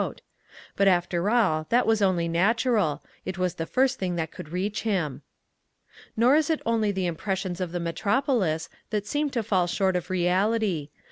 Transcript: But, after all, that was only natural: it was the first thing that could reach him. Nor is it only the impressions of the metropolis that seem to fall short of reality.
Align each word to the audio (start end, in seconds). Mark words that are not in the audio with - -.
But, 0.75 0.87
after 0.87 1.29
all, 1.29 1.67
that 1.69 1.85
was 1.85 2.01
only 2.01 2.27
natural: 2.27 3.03
it 3.23 3.37
was 3.37 3.53
the 3.53 3.67
first 3.67 3.99
thing 3.99 4.15
that 4.15 4.31
could 4.31 4.49
reach 4.49 4.81
him. 4.81 5.21
Nor 6.17 6.35
is 6.35 6.49
it 6.49 6.59
only 6.65 6.91
the 6.91 7.05
impressions 7.05 7.61
of 7.61 7.71
the 7.71 7.79
metropolis 7.79 8.67
that 8.89 9.05
seem 9.05 9.29
to 9.29 9.43
fall 9.43 9.67
short 9.67 9.95
of 9.95 10.09
reality. 10.09 10.89